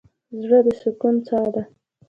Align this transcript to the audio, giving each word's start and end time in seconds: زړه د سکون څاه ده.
زړه 0.41 0.59
د 0.65 0.67
سکون 0.81 1.15
څاه 1.27 1.47
ده. 1.55 1.63